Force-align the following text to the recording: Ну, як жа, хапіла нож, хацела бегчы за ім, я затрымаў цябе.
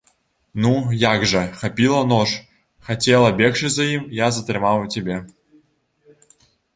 Ну, 0.65 0.69
як 1.01 1.25
жа, 1.33 1.41
хапіла 1.63 1.99
нож, 2.13 2.31
хацела 2.87 3.29
бегчы 3.41 3.71
за 3.73 3.85
ім, 3.97 4.07
я 4.25 4.31
затрымаў 4.39 4.81
цябе. 4.97 5.19